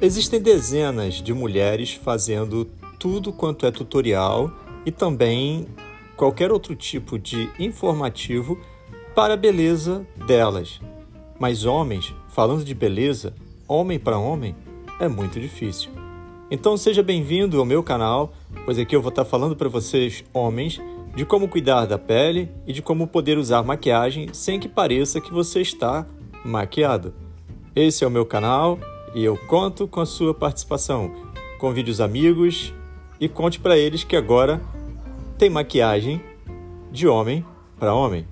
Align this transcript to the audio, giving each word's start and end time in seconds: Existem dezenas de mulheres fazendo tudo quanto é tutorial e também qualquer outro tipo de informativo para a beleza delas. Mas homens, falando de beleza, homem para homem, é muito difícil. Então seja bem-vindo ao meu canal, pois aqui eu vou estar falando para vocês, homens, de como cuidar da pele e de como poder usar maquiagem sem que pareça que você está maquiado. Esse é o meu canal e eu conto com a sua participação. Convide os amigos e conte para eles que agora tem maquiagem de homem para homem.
Existem 0.00 0.40
dezenas 0.40 1.14
de 1.14 1.34
mulheres 1.34 1.92
fazendo 1.92 2.66
tudo 3.00 3.32
quanto 3.32 3.66
é 3.66 3.70
tutorial 3.72 4.48
e 4.86 4.92
também 4.92 5.66
qualquer 6.16 6.52
outro 6.52 6.76
tipo 6.76 7.18
de 7.18 7.50
informativo 7.58 8.56
para 9.12 9.34
a 9.34 9.36
beleza 9.36 10.06
delas. 10.24 10.80
Mas 11.40 11.64
homens, 11.64 12.14
falando 12.28 12.64
de 12.64 12.74
beleza, 12.76 13.34
homem 13.66 13.98
para 13.98 14.18
homem, 14.18 14.54
é 15.00 15.08
muito 15.08 15.40
difícil. 15.40 15.90
Então 16.48 16.76
seja 16.76 17.02
bem-vindo 17.02 17.58
ao 17.58 17.66
meu 17.66 17.82
canal, 17.82 18.32
pois 18.64 18.78
aqui 18.78 18.94
eu 18.94 19.02
vou 19.02 19.10
estar 19.10 19.24
falando 19.24 19.56
para 19.56 19.68
vocês, 19.68 20.24
homens, 20.32 20.80
de 21.16 21.24
como 21.24 21.48
cuidar 21.48 21.86
da 21.86 21.98
pele 21.98 22.48
e 22.68 22.72
de 22.72 22.80
como 22.80 23.08
poder 23.08 23.36
usar 23.36 23.64
maquiagem 23.64 24.28
sem 24.32 24.60
que 24.60 24.68
pareça 24.68 25.20
que 25.20 25.32
você 25.32 25.60
está 25.60 26.06
maquiado. 26.44 27.12
Esse 27.74 28.04
é 28.04 28.06
o 28.06 28.10
meu 28.10 28.24
canal 28.24 28.78
e 29.14 29.24
eu 29.24 29.36
conto 29.36 29.86
com 29.86 30.00
a 30.00 30.06
sua 30.06 30.34
participação. 30.34 31.12
Convide 31.58 31.90
os 31.90 32.00
amigos 32.00 32.72
e 33.20 33.28
conte 33.28 33.58
para 33.58 33.76
eles 33.76 34.04
que 34.04 34.16
agora 34.16 34.60
tem 35.36 35.50
maquiagem 35.50 36.20
de 36.90 37.06
homem 37.06 37.44
para 37.78 37.94
homem. 37.94 38.26